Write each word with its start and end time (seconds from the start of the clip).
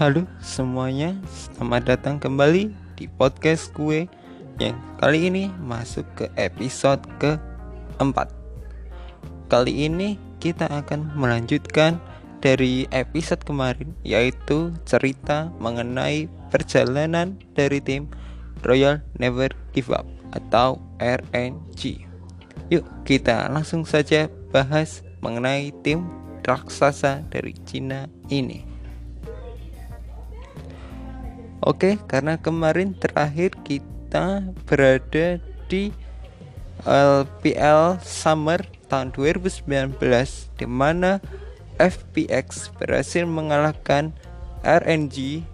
Halo 0.00 0.24
semuanya, 0.40 1.12
selamat 1.28 1.92
datang 1.92 2.16
kembali 2.16 2.72
di 2.96 3.04
podcast 3.20 3.68
gue 3.76 4.08
yang 4.56 4.72
kali 4.96 5.28
ini 5.28 5.52
masuk 5.60 6.08
ke 6.16 6.24
episode 6.40 7.04
keempat. 7.20 8.32
Kali 9.52 9.92
ini 9.92 10.16
kita 10.40 10.72
akan 10.72 11.12
melanjutkan 11.20 12.00
dari 12.40 12.88
episode 12.96 13.44
kemarin 13.44 13.92
yaitu 14.00 14.72
cerita 14.88 15.52
mengenai 15.60 16.32
perjalanan 16.48 17.36
dari 17.52 17.84
tim 17.84 18.08
Royal 18.64 19.04
Never 19.20 19.52
Give 19.76 19.92
Up 19.92 20.08
atau 20.32 20.80
RNG. 20.96 22.08
Yuk 22.72 22.88
kita 23.04 23.52
langsung 23.52 23.84
saja 23.84 24.32
bahas 24.48 25.04
mengenai 25.20 25.76
tim 25.84 26.08
raksasa 26.40 27.20
dari 27.28 27.52
Cina 27.68 28.08
ini. 28.32 28.69
Oke, 31.60 32.00
karena 32.08 32.40
kemarin 32.40 32.96
terakhir 32.96 33.52
kita 33.68 34.48
berada 34.64 35.36
di 35.68 35.92
LPL 36.88 38.00
Summer 38.00 38.64
tahun 38.88 39.12
2019 39.12 40.00
di 40.56 40.64
mana 40.64 41.20
FPX 41.76 42.72
berhasil 42.80 43.28
mengalahkan 43.28 44.16
RNG. 44.64 45.44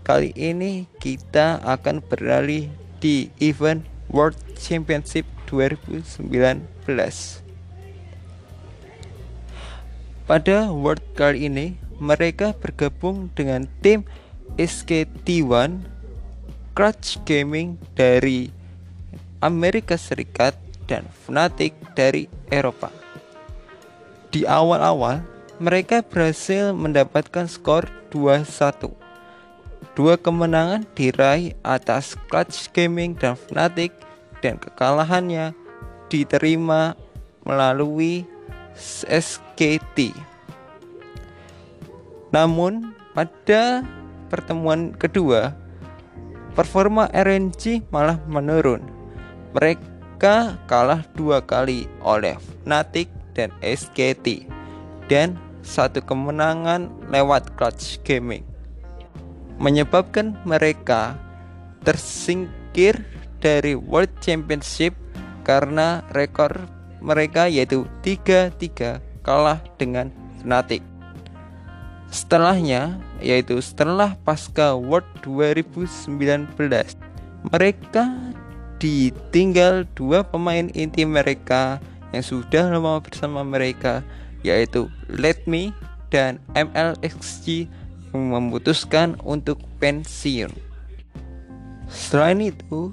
Kali 0.00 0.32
ini 0.32 0.88
kita 0.96 1.60
akan 1.68 2.00
beralih 2.00 2.72
di 3.04 3.28
event 3.36 3.84
World 4.08 4.40
Championship 4.56 5.28
2019. 5.52 6.32
Pada 10.24 10.72
World 10.72 11.04
kali 11.12 11.52
ini, 11.52 11.76
mereka 12.00 12.56
bergabung 12.56 13.28
dengan 13.36 13.68
tim 13.84 14.08
SKT1 14.60 15.80
Crouch 16.72 17.20
Gaming 17.28 17.76
dari 17.96 18.48
Amerika 19.40 19.96
Serikat 19.96 20.56
dan 20.88 21.08
Fnatic 21.24 21.72
dari 21.96 22.28
Eropa. 22.52 22.92
Di 24.32 24.48
awal-awal, 24.48 25.20
mereka 25.60 26.00
berhasil 26.00 26.72
mendapatkan 26.72 27.44
skor 27.44 27.88
2-1. 28.12 28.92
Dua 29.92 30.16
kemenangan 30.16 30.88
diraih 30.96 31.52
atas 31.60 32.16
Clutch 32.32 32.72
Gaming 32.72 33.12
dan 33.12 33.36
Fnatic 33.36 33.92
dan 34.40 34.56
kekalahannya 34.56 35.52
diterima 36.08 36.96
melalui 37.44 38.24
SKT. 39.04 40.16
Namun, 42.32 42.96
pada 43.12 43.84
pertemuan 44.32 44.96
kedua, 44.96 45.52
performa 46.56 47.12
RNG 47.12 47.84
malah 47.92 48.16
menurun. 48.24 48.80
Mereka 49.52 50.56
kalah 50.64 51.04
dua 51.12 51.44
kali 51.44 51.84
oleh 52.00 52.40
Fnatic 52.64 53.12
dan 53.36 53.52
SKT 53.60 54.48
dan 55.12 55.36
satu 55.60 56.00
kemenangan 56.00 56.88
lewat 57.12 57.52
Clutch 57.60 58.00
Gaming 58.08 58.48
menyebabkan 59.62 60.34
mereka 60.42 61.14
tersingkir 61.86 62.98
dari 63.38 63.78
World 63.78 64.10
Championship 64.18 64.90
karena 65.46 66.02
rekor 66.14 66.50
mereka 66.98 67.46
yaitu 67.46 67.86
3-3 68.02 68.98
kalah 69.22 69.62
dengan 69.78 70.10
Fnatic. 70.42 70.91
Setelahnya, 72.12 73.00
yaitu 73.24 73.56
setelah 73.64 74.20
pasca 74.20 74.76
World 74.76 75.08
2019, 75.24 76.52
mereka 77.48 78.04
ditinggal 78.76 79.88
dua 79.96 80.20
pemain 80.20 80.68
inti 80.76 81.08
mereka 81.08 81.80
yang 82.12 82.20
sudah 82.20 82.68
lama 82.68 83.00
bersama 83.00 83.40
mereka, 83.40 84.04
yaitu 84.44 84.92
Let 85.08 85.48
Me 85.48 85.72
dan 86.12 86.36
MLXG 86.52 87.64
yang 88.12 88.22
memutuskan 88.28 89.16
untuk 89.24 89.56
pensiun. 89.80 90.52
Selain 91.88 92.44
itu, 92.44 92.92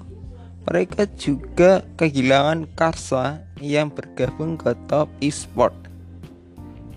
mereka 0.64 1.04
juga 1.20 1.84
kehilangan 2.00 2.64
Karsa 2.72 3.44
yang 3.60 3.92
bergabung 3.92 4.56
ke 4.56 4.72
top 4.88 5.12
eSport. 5.20 5.76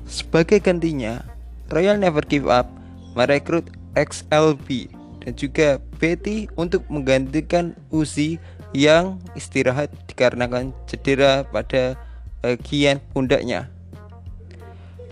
Sebagai 0.07 0.63
gantinya, 0.63 1.32
Royal 1.73 1.97
Never 1.97 2.21
Give 2.21 2.47
Up 2.53 2.69
merekrut 3.17 3.73
XLB 3.97 4.89
dan 5.25 5.33
juga 5.33 5.81
Betty 5.97 6.45
untuk 6.53 6.85
menggantikan 6.89 7.73
Uzi 7.89 8.37
yang 8.73 9.21
istirahat 9.37 9.89
dikarenakan 10.09 10.73
cedera 10.89 11.45
pada 11.49 11.97
bagian 12.41 13.01
pundaknya. 13.13 13.69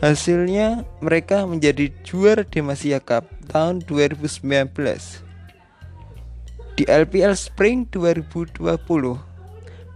Hasilnya 0.02 0.82
mereka 0.98 1.46
menjadi 1.46 1.94
juara 2.02 2.42
Demasia 2.42 2.98
Cup 2.98 3.30
tahun 3.54 3.86
2019. 3.86 4.74
Di 6.74 6.84
LPL 6.90 7.38
Spring 7.38 7.86
2020, 7.94 8.58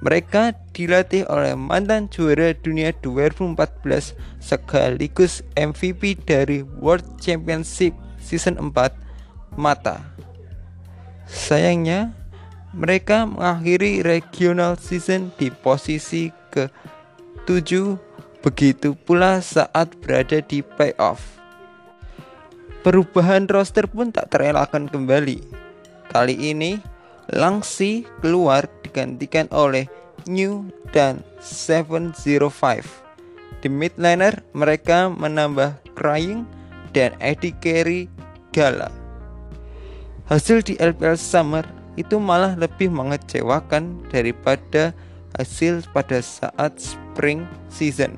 mereka 0.06 0.54
dilatih 0.78 1.26
oleh 1.34 1.58
mantan 1.58 2.06
juara 2.14 2.54
dunia 2.62 2.94
2014 3.02 4.14
sekaligus 4.38 5.42
MVP 5.58 6.22
dari 6.30 6.62
World 6.62 7.18
Championship 7.18 7.98
Season 8.22 8.54
4, 8.62 9.58
Mata. 9.58 10.06
Sayangnya, 11.26 12.14
mereka 12.70 13.26
mengakhiri 13.26 14.06
regional 14.06 14.78
season 14.78 15.34
di 15.42 15.50
posisi 15.50 16.30
ke-7 16.54 17.98
begitu 18.46 18.94
pula 18.94 19.42
saat 19.42 19.90
berada 20.06 20.38
di 20.38 20.62
playoff. 20.62 21.42
Perubahan 22.86 23.50
roster 23.50 23.90
pun 23.90 24.14
tak 24.14 24.30
terelakkan 24.30 24.86
kembali. 24.86 25.42
Kali 26.14 26.36
ini, 26.38 26.78
Langsi 27.34 28.06
keluar 28.22 28.70
digantikan 28.86 29.50
oleh 29.50 29.90
New 30.30 30.70
dan 30.94 31.26
705. 31.42 32.14
Di 33.62 33.68
midlaner 33.70 34.46
mereka 34.54 35.10
menambah 35.10 35.82
Crying 35.98 36.46
dan 36.94 37.18
Eddie 37.18 37.58
Carey 37.58 38.06
Gala. 38.54 38.94
Hasil 40.30 40.62
di 40.62 40.78
LPL 40.78 41.18
Summer 41.18 41.66
itu 41.98 42.22
malah 42.22 42.54
lebih 42.54 42.94
mengecewakan 42.94 44.06
daripada 44.14 44.94
hasil 45.38 45.86
pada 45.94 46.22
saat 46.22 46.78
spring 46.78 47.46
season. 47.70 48.18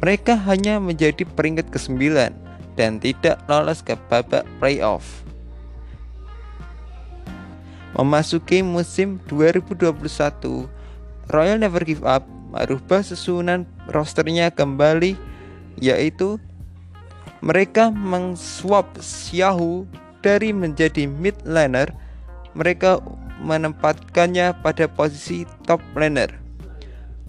Mereka 0.00 0.36
hanya 0.48 0.80
menjadi 0.80 1.28
peringkat 1.28 1.68
ke-9 1.68 2.32
dan 2.80 2.96
tidak 2.96 3.36
lolos 3.48 3.84
ke 3.84 3.92
babak 4.08 4.48
playoff. 4.56 5.04
Memasuki 7.90 8.62
musim 8.62 9.18
2021, 9.26 10.70
Royal 11.34 11.58
Never 11.58 11.82
Give 11.82 12.06
Up 12.06 12.22
merubah 12.50 13.02
susunan 13.02 13.66
rosternya 13.90 14.50
kembali 14.50 15.14
yaitu 15.78 16.38
mereka 17.40 17.88
mengswap 17.90 18.86
Xiaohu 19.00 19.90
dari 20.20 20.54
menjadi 20.54 21.08
mid 21.08 21.34
laner. 21.42 21.90
Mereka 22.54 23.02
menempatkannya 23.40 24.58
pada 24.60 24.90
posisi 24.90 25.46
top 25.64 25.80
laner. 25.96 26.28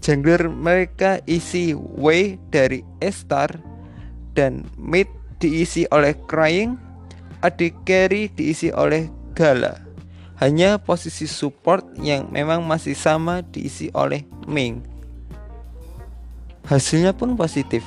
Jungler 0.02 0.50
mereka 0.50 1.22
isi 1.30 1.78
Wei 1.78 2.42
dari 2.50 2.82
Estar 3.00 3.54
dan 4.34 4.66
mid 4.78 5.08
diisi 5.38 5.86
oleh 5.94 6.18
Crying 6.26 6.78
adik 7.46 7.74
carry 7.86 8.30
diisi 8.34 8.74
oleh 8.74 9.10
Gala 9.38 9.81
hanya 10.42 10.82
posisi 10.82 11.30
support 11.30 11.86
yang 12.02 12.26
memang 12.34 12.66
masih 12.66 12.98
sama 12.98 13.46
diisi 13.46 13.94
oleh 13.94 14.26
Ming. 14.50 14.82
Hasilnya 16.66 17.14
pun 17.14 17.38
positif, 17.38 17.86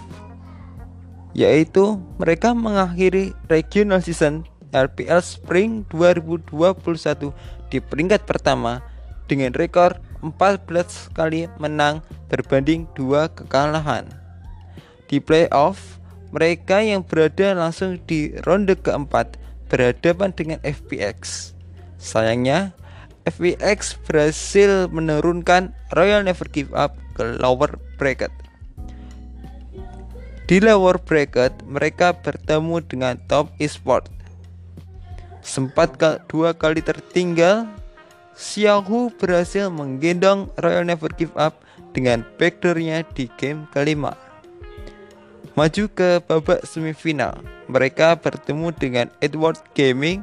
yaitu 1.34 1.98
mereka 2.14 2.54
mengakhiri 2.54 3.34
regional 3.50 3.98
season 3.98 4.46
LPL 4.70 5.18
Spring 5.18 5.82
2021 5.90 7.34
di 7.74 7.82
peringkat 7.82 8.22
pertama 8.22 8.86
dengan 9.26 9.50
rekor 9.50 9.98
14 10.22 11.10
kali 11.10 11.50
menang 11.58 12.06
berbanding 12.30 12.86
dua 12.94 13.34
kekalahan. 13.34 14.06
Di 15.10 15.18
playoff, 15.18 15.98
mereka 16.30 16.82
yang 16.82 17.02
berada 17.02 17.54
langsung 17.54 17.98
di 18.06 18.30
ronde 18.46 18.78
keempat 18.78 19.38
berhadapan 19.70 20.30
dengan 20.34 20.58
FPX. 20.62 21.53
Sayangnya, 22.04 22.76
FPX 23.24 23.96
berhasil 24.04 24.92
menurunkan 24.92 25.72
Royal 25.96 26.20
Never 26.20 26.44
Give 26.52 26.68
Up 26.76 26.92
ke 27.16 27.40
lower 27.40 27.80
bracket. 27.96 28.28
Di 30.44 30.60
lower 30.60 31.00
bracket, 31.00 31.56
mereka 31.64 32.12
bertemu 32.12 32.84
dengan 32.84 33.16
top 33.24 33.48
esport. 33.56 34.12
Sempat 35.40 35.96
dua 36.28 36.52
kali 36.52 36.84
tertinggal, 36.84 37.64
Xiaohu 38.36 39.08
berhasil 39.16 39.72
menggendong 39.72 40.52
Royal 40.60 40.84
Never 40.84 41.08
Give 41.16 41.32
Up 41.40 41.64
dengan 41.96 42.20
backdoornya 42.36 43.08
di 43.16 43.32
game 43.40 43.64
kelima. 43.72 44.12
Maju 45.56 45.88
ke 45.88 46.20
babak 46.28 46.66
semifinal, 46.68 47.40
mereka 47.72 48.12
bertemu 48.20 48.68
dengan 48.76 49.06
Edward 49.24 49.56
Gaming 49.72 50.20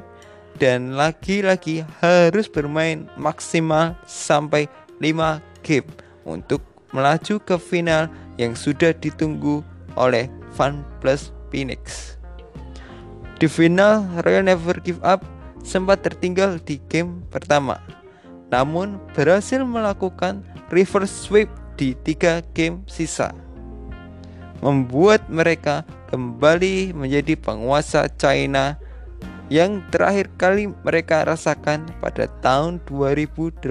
dan 0.60 0.96
lagi-lagi 0.96 1.84
harus 2.00 2.48
bermain 2.48 3.08
maksimal 3.16 3.96
sampai 4.04 4.68
5 5.00 5.40
game 5.64 5.88
untuk 6.28 6.60
melaju 6.92 7.40
ke 7.42 7.56
final 7.56 8.10
yang 8.36 8.52
sudah 8.52 8.92
ditunggu 8.96 9.64
oleh 9.96 10.28
Fan 10.52 10.84
Plus 11.00 11.32
Phoenix. 11.48 12.14
Di 13.40 13.50
final, 13.50 14.06
Royal 14.22 14.46
Never 14.46 14.78
Give 14.84 15.00
Up 15.02 15.24
sempat 15.66 16.04
tertinggal 16.04 16.62
di 16.62 16.78
game 16.86 17.24
pertama, 17.32 17.80
namun 18.52 19.00
berhasil 19.16 19.64
melakukan 19.64 20.44
reverse 20.70 21.10
sweep 21.26 21.48
di 21.74 21.96
tiga 22.04 22.44
game 22.54 22.84
sisa 22.86 23.34
membuat 24.62 25.26
mereka 25.26 25.82
kembali 26.08 26.94
menjadi 26.94 27.34
penguasa 27.34 28.06
China 28.14 28.78
yang 29.52 29.84
terakhir 29.92 30.32
kali 30.40 30.72
mereka 30.80 31.28
rasakan 31.28 31.84
pada 32.00 32.24
tahun 32.40 32.80
2018. 32.88 33.68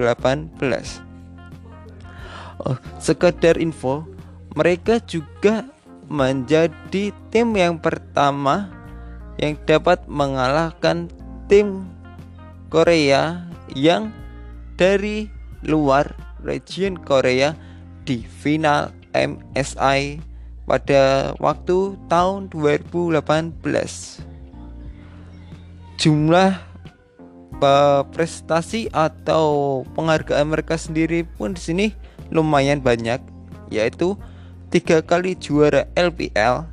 Oh, 2.62 2.78
sekedar 3.02 3.58
info, 3.58 4.06
mereka 4.54 5.02
juga 5.02 5.66
menjadi 6.06 7.10
tim 7.34 7.48
yang 7.58 7.82
pertama 7.82 8.70
yang 9.42 9.58
dapat 9.66 10.06
mengalahkan 10.06 11.10
tim 11.50 11.90
Korea 12.70 13.42
yang 13.74 14.14
dari 14.78 15.26
luar 15.66 16.14
region 16.46 16.94
Korea 16.94 17.58
di 18.06 18.22
final 18.22 18.94
MSI 19.10 20.22
pada 20.62 21.34
waktu 21.42 21.98
tahun 22.06 22.54
2018. 22.54 24.31
Jumlah 26.00 26.58
prestasi 28.10 28.90
atau 28.90 29.82
penghargaan 29.94 30.50
mereka 30.50 30.74
sendiri 30.74 31.22
pun 31.22 31.54
di 31.54 31.62
sini 31.62 31.86
lumayan 32.34 32.82
banyak, 32.82 33.22
yaitu 33.70 34.18
tiga 34.74 34.98
kali 34.98 35.38
juara 35.38 35.86
LPL, 35.94 36.66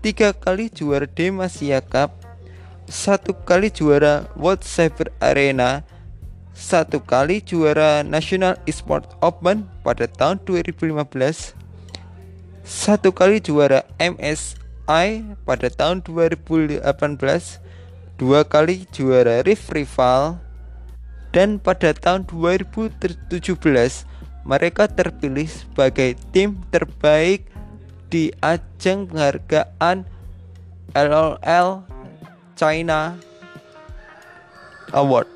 tiga 0.00 0.32
kali 0.32 0.72
juara 0.72 1.04
Demacia 1.04 1.84
Cup, 1.84 2.16
satu 2.88 3.36
kali 3.44 3.68
juara 3.68 4.24
World 4.40 4.64
Cyber 4.64 5.12
Arena, 5.20 5.84
satu 6.56 7.04
kali 7.04 7.44
juara 7.44 8.00
National 8.00 8.56
Esports 8.64 9.12
Open 9.20 9.68
pada 9.84 10.08
tahun 10.08 10.40
2015 10.48 11.60
satu 12.62 13.10
kali 13.10 13.42
juara 13.42 13.82
MSI 13.98 15.34
pada 15.42 15.66
tahun 15.66 15.98
2018, 16.06 16.78
dua 18.16 18.44
kali 18.44 18.88
juara 18.90 19.40
Rival, 19.44 20.40
dan 21.32 21.56
pada 21.56 21.96
tahun 21.96 22.28
2017 22.28 23.32
mereka 24.44 24.84
terpilih 24.90 25.48
sebagai 25.48 26.18
tim 26.34 26.60
terbaik 26.68 27.48
di 28.12 28.28
ajang 28.44 29.08
penghargaan 29.08 30.04
LOL 30.92 31.68
China 32.58 33.16
Award. 34.92 35.30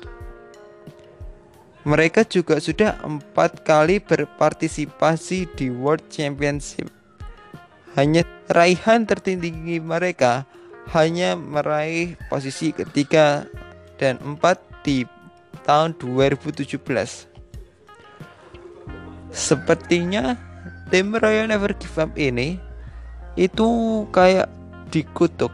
Mereka 1.87 2.27
juga 2.27 2.59
sudah 2.59 2.99
empat 2.99 3.63
kali 3.63 4.03
berpartisipasi 4.03 5.47
di 5.55 5.71
World 5.71 6.03
Championship 6.11 6.91
hanya 7.97 8.21
raihan 8.53 9.09
tertinggi 9.09 9.81
mereka 9.81 10.45
hanya 10.91 11.35
meraih 11.35 12.15
posisi 12.31 12.71
ketiga 12.71 13.47
dan 13.99 14.19
empat 14.23 14.61
di 14.85 15.03
tahun 15.67 15.95
2017. 15.99 16.79
Sepertinya 19.33 20.39
tim 20.87 21.11
Royal 21.11 21.51
Never 21.51 21.75
Give 21.75 21.99
Up 21.99 22.15
ini 22.15 22.55
itu 23.35 23.67
kayak 24.15 24.47
dikutuk 24.89 25.51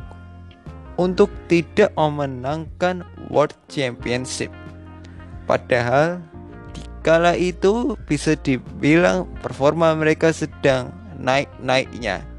untuk 0.96 1.34
tidak 1.50 1.90
memenangkan 1.98 3.02
World 3.34 3.58
Championship. 3.66 4.54
Padahal 5.50 6.22
di 6.72 6.86
kala 7.02 7.34
itu 7.36 7.98
bisa 8.06 8.38
dibilang 8.38 9.26
performa 9.42 9.98
mereka 9.98 10.30
sedang 10.30 10.94
naik-naiknya. 11.18 12.33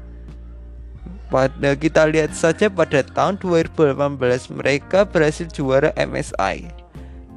Pada 1.35 1.75
kita 1.75 2.07
lihat 2.07 2.31
saja 2.31 2.71
pada 2.71 3.03
tahun 3.03 3.35
2018 3.43 4.55
mereka 4.55 5.03
berhasil 5.03 5.51
juara 5.51 5.91
MSI. 5.99 6.71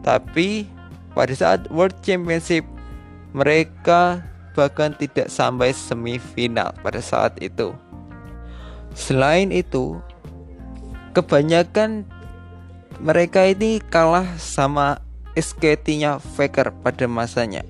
Tapi 0.07 0.71
pada 1.19 1.35
saat 1.35 1.67
World 1.67 1.99
Championship 2.07 2.63
mereka 3.35 4.23
bahkan 4.55 4.95
tidak 4.95 5.27
sampai 5.27 5.75
semifinal 5.75 6.79
pada 6.79 7.03
saat 7.03 7.35
itu. 7.43 7.75
Selain 8.95 9.51
itu, 9.51 9.99
kebanyakan 11.19 12.07
mereka 13.03 13.51
ini 13.51 13.83
kalah 13.91 14.31
sama 14.39 15.03
SKT-nya 15.35 16.23
Faker 16.39 16.71
pada 16.87 17.11
masanya. 17.11 17.67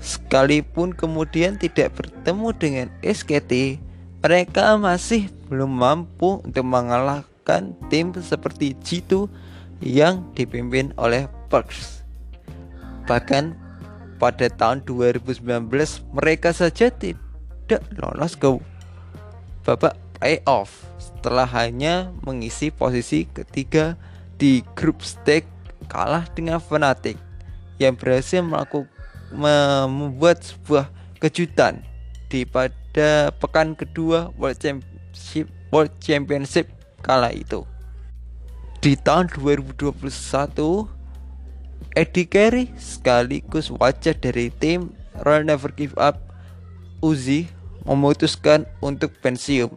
Sekalipun 0.00 0.96
kemudian 0.96 1.60
tidak 1.60 1.92
bertemu 1.92 2.48
dengan 2.56 2.86
SKT, 3.04 3.84
mereka 4.18 4.74
masih 4.74 5.30
belum 5.46 5.70
mampu 5.70 6.42
untuk 6.42 6.66
mengalahkan 6.66 7.74
tim 7.86 8.10
seperti 8.18 8.74
G2 8.82 9.30
yang 9.78 10.26
dipimpin 10.34 10.90
oleh 10.98 11.30
Perks. 11.46 12.02
Bahkan 13.06 13.54
pada 14.18 14.50
tahun 14.50 14.82
2019 14.84 15.70
mereka 16.10 16.50
saja 16.50 16.90
tidak 16.90 17.82
lolos 17.94 18.34
ke 18.34 18.58
babak 19.62 19.94
playoff 20.18 20.82
setelah 20.98 21.46
hanya 21.46 22.10
mengisi 22.26 22.74
posisi 22.74 23.30
ketiga 23.30 23.94
di 24.34 24.66
grup 24.74 25.06
stage 25.06 25.46
kalah 25.86 26.26
dengan 26.34 26.58
Fnatic 26.58 27.14
yang 27.78 27.94
berhasil 27.94 28.42
melakukan 28.42 28.90
membuat 29.88 30.40
sebuah 30.40 30.88
kejutan 31.20 31.84
di 32.32 32.48
pada 32.48 32.77
pekan 33.38 33.76
kedua 33.78 34.32
World 34.34 34.58
Championship 34.58 35.46
World 35.70 35.92
Championship 36.00 36.66
kala 37.04 37.30
itu. 37.32 37.64
Di 38.78 38.94
tahun 38.94 39.28
2021 39.34 39.98
Eddie 41.98 42.28
Carey 42.30 42.66
sekaligus 42.78 43.74
wajah 43.74 44.14
dari 44.14 44.54
tim 44.54 44.94
Royal 45.26 45.42
Never 45.42 45.74
Give 45.74 45.94
Up 45.98 46.22
Uzi 47.02 47.50
memutuskan 47.86 48.66
untuk 48.82 49.14
pensiun 49.22 49.70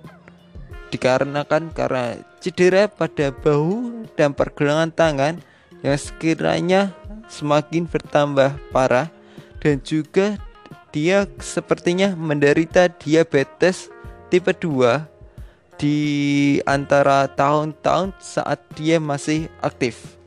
dikarenakan 0.92 1.72
karena 1.72 2.20
cedera 2.44 2.92
pada 2.92 3.32
bahu 3.32 4.06
dan 4.20 4.36
pergelangan 4.36 4.92
tangan 4.92 5.34
yang 5.82 5.98
sekiranya 5.98 6.92
semakin 7.32 7.88
bertambah 7.88 8.60
parah 8.76 9.08
dan 9.64 9.80
juga 9.82 10.36
dia 10.92 11.24
sepertinya 11.40 12.12
menderita 12.14 12.92
diabetes 12.92 13.88
tipe 14.28 14.52
2 14.52 15.08
di 15.80 15.98
antara 16.68 17.26
tahun-tahun 17.32 18.14
saat 18.20 18.60
dia 18.78 19.00
masih 19.02 19.50
aktif. 19.64 20.20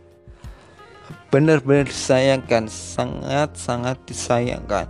Benar-benar 1.29 1.87
disayangkan, 1.87 2.67
sangat-sangat 2.67 4.01
disayangkan. 4.09 4.89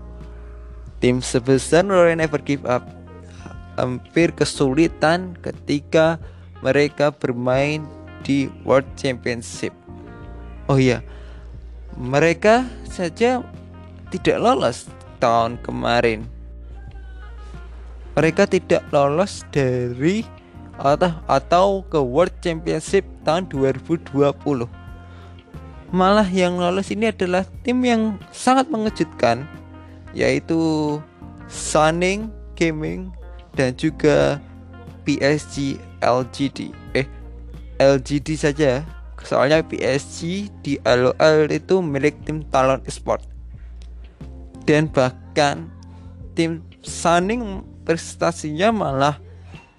Tim 1.03 1.21
sebesar 1.21 1.85
Royal 1.85 2.17
Never 2.17 2.41
Give 2.41 2.65
Up 2.65 2.87
hampir 3.77 4.33
kesulitan 4.33 5.37
ketika 5.43 6.17
mereka 6.63 7.13
bermain 7.13 7.85
di 8.25 8.49
World 8.65 8.89
Championship. 8.97 9.75
Oh 10.71 10.81
iya, 10.81 11.05
mereka 11.99 12.65
saja 12.89 13.45
tidak 14.09 14.39
lolos 14.41 14.89
tahun 15.25 15.57
kemarin. 15.65 16.29
Mereka 18.13 18.45
tidak 18.45 18.85
lolos 18.93 19.41
dari 19.49 20.21
atau, 20.77 21.17
atau 21.25 21.69
ke 21.89 21.97
World 21.97 22.37
Championship 22.45 23.09
tahun 23.25 23.49
2020. 23.49 24.13
Malah 25.95 26.29
yang 26.29 26.61
lolos 26.61 26.93
ini 26.93 27.09
adalah 27.09 27.49
tim 27.65 27.81
yang 27.81 28.21
sangat 28.35 28.69
mengejutkan 28.69 29.49
yaitu 30.13 31.01
Sunning 31.49 32.29
Gaming 32.55 33.11
dan 33.57 33.73
juga 33.75 34.39
PSG 35.09 35.81
LGD. 36.05 36.71
Eh, 36.95 37.07
LGD 37.81 38.29
saja. 38.39 38.85
Soalnya 39.25 39.65
PSG 39.65 40.53
di 40.61 40.77
LOL 40.85 41.49
itu 41.49 41.81
milik 41.81 42.13
tim 42.29 42.45
Talon 42.53 42.85
Esport. 42.85 43.34
Dan 44.65 44.89
bahkan 44.89 45.69
tim 46.33 46.65
Sunning 46.85 47.65
prestasinya 47.89 48.69
malah 48.69 49.17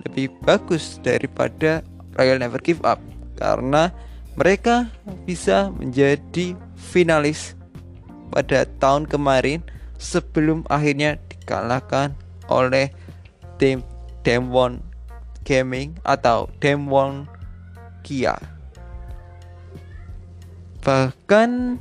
lebih 0.05 0.33
bagus 0.45 0.97
daripada 1.01 1.85
Royal 2.17 2.41
Never 2.41 2.61
Give 2.61 2.81
Up 2.85 3.01
karena 3.37 3.93
mereka 4.37 4.89
bisa 5.25 5.69
menjadi 5.73 6.57
finalis 6.77 7.53
pada 8.33 8.65
tahun 8.81 9.05
kemarin 9.05 9.61
sebelum 10.01 10.65
akhirnya 10.67 11.17
dikalahkan 11.29 12.13
oleh 12.49 12.89
tim 13.61 13.81
Demwon 14.25 14.81
Gaming 15.45 15.93
atau 16.01 16.49
Demwon 16.57 17.29
Kia. 18.01 18.35
Bahkan 20.81 21.79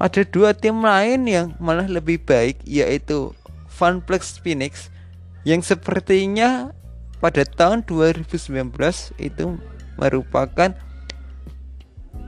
ada 0.00 0.24
dua 0.24 0.56
tim 0.56 0.80
lain 0.80 1.28
yang 1.28 1.52
malah 1.60 1.84
lebih 1.84 2.24
baik 2.24 2.64
yaitu 2.64 3.36
Funplex 3.68 4.40
Phoenix 4.40 4.88
yang 5.44 5.60
sepertinya 5.60 6.72
pada 7.20 7.44
tahun 7.44 7.84
2019 7.84 8.72
itu 9.20 9.60
merupakan 10.00 10.72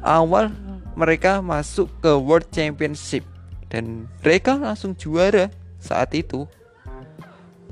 awal 0.05 0.53
mereka 0.93 1.41
masuk 1.41 1.89
ke 2.05 2.13
World 2.13 2.53
Championship 2.53 3.25
dan 3.73 4.05
mereka 4.21 4.61
langsung 4.61 4.93
juara 4.93 5.49
saat 5.81 6.13
itu. 6.13 6.45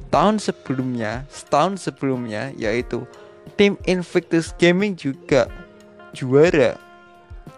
Tahun 0.09 0.41
sebelumnya, 0.41 1.29
setahun 1.29 1.87
sebelumnya 1.87 2.51
yaitu 2.57 3.05
tim 3.55 3.77
Invictus 3.85 4.57
Gaming 4.57 4.97
juga 4.97 5.47
juara 6.17 6.75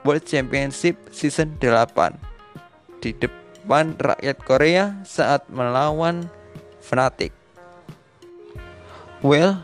World 0.03 0.27
Championship 0.27 0.99
Season 1.15 1.55
8 1.63 2.22
di 3.03 3.11
depan 3.19 3.99
rakyat 3.99 4.39
Korea 4.47 4.85
saat 5.03 5.51
melawan 5.51 6.31
Fnatic. 6.79 7.35
Well, 9.21 9.59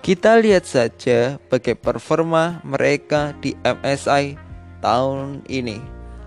kita 0.00 0.38
lihat 0.38 0.64
saja 0.64 1.36
bagaimana 1.50 1.82
performa 1.82 2.44
mereka 2.62 3.34
di 3.42 3.52
MSI 3.66 4.38
tahun 4.80 5.44
ini. 5.50 5.82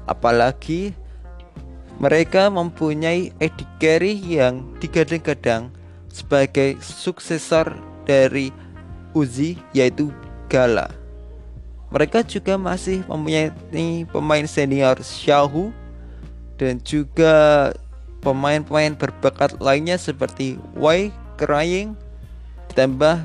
Apalagi 0.06 0.92
mereka 1.98 2.52
mempunyai 2.52 3.32
Eddie 3.40 3.72
Carey 3.80 4.16
yang 4.20 4.76
digadang-gadang 4.84 5.72
sebagai 6.12 6.80
suksesor 6.80 7.76
dari 8.04 8.52
Uzi 9.16 9.60
yaitu 9.72 10.12
Gala. 10.48 10.92
Mereka 11.94 12.26
juga 12.26 12.58
masih 12.58 13.06
mempunyai 13.06 13.54
pemain 14.10 14.46
senior 14.50 14.98
Xiaohu 15.02 15.83
dan 16.58 16.80
juga 16.86 17.70
pemain-pemain 18.24 18.96
berbakat 18.96 19.58
lainnya 19.60 20.00
seperti 20.00 20.56
Wei 20.78 21.12
Crying 21.36 21.98
ditambah 22.72 23.22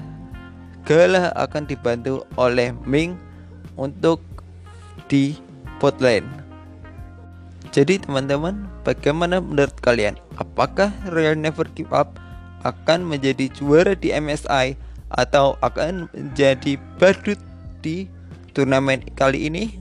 Gala 0.89 1.37
akan 1.37 1.69
dibantu 1.69 2.25
oleh 2.41 2.73
Ming 2.89 3.21
untuk 3.77 4.25
di 5.09 5.37
bot 5.77 6.01
lane. 6.01 6.25
Jadi 7.69 8.01
teman-teman, 8.01 8.65
bagaimana 8.89 9.45
menurut 9.45 9.77
kalian? 9.85 10.17
Apakah 10.41 10.89
Real 11.13 11.37
Never 11.37 11.69
Give 11.77 11.93
Up 11.93 12.17
akan 12.65 13.05
menjadi 13.05 13.53
juara 13.53 13.93
di 13.93 14.09
MSI 14.17 14.81
atau 15.13 15.61
akan 15.61 16.09
menjadi 16.17 16.81
badut 16.97 17.37
di 17.85 18.09
turnamen 18.57 19.05
kali 19.13 19.53
ini? 19.53 19.77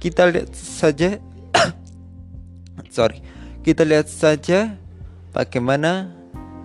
Kita 0.00 0.32
lihat 0.32 0.56
saja. 0.56 1.20
Sorry, 2.94 3.18
kita 3.66 3.82
lihat 3.82 4.06
saja 4.06 4.78
bagaimana 5.34 6.14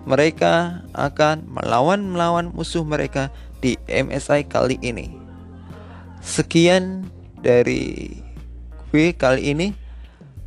mereka 0.06 0.86
akan 0.94 1.42
melawan 1.50 2.06
melawan 2.06 2.54
musuh 2.54 2.86
mereka 2.86 3.34
di 3.58 3.74
MSI 3.90 4.46
kali 4.46 4.78
ini. 4.78 5.10
Sekian 6.22 7.10
dari 7.42 8.14
gue 8.94 9.10
kali 9.10 9.50
ini 9.50 9.74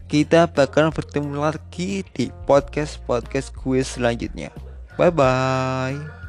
kita 0.08 0.48
bakal 0.48 0.88
bertemu 0.96 1.52
lagi 1.52 2.08
di 2.16 2.32
podcast 2.48 3.04
podcast 3.04 3.52
gue 3.52 3.84
selanjutnya. 3.84 4.56
Bye 4.96 5.12
bye. 5.12 6.23